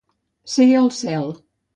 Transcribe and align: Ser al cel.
Ser 0.53 0.65
al 0.79 0.89
cel. 1.01 1.29